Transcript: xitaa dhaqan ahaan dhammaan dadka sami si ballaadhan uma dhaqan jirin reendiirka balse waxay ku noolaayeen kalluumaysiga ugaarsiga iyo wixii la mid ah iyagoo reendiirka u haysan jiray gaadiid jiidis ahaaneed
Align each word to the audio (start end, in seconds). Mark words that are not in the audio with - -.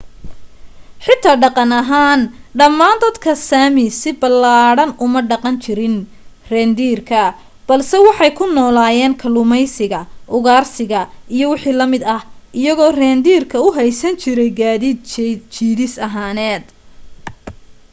xitaa 1.05 1.35
dhaqan 1.43 1.71
ahaan 1.81 2.21
dhammaan 2.59 2.97
dadka 3.03 3.31
sami 3.49 3.85
si 3.99 4.09
ballaadhan 4.21 4.89
uma 5.05 5.19
dhaqan 5.31 5.55
jirin 5.63 5.95
reendiirka 6.51 7.23
balse 7.67 7.97
waxay 8.07 8.31
ku 8.37 8.45
noolaayeen 8.57 9.13
kalluumaysiga 9.21 10.01
ugaarsiga 10.37 11.01
iyo 11.35 11.45
wixii 11.53 11.77
la 11.79 11.85
mid 11.93 12.03
ah 12.15 12.21
iyagoo 12.61 12.91
reendiirka 13.01 13.57
u 13.65 13.69
haysan 13.79 14.13
jiray 14.21 14.51
gaadiid 14.59 14.97
jiidis 15.55 15.93
ahaaneed 16.07 16.63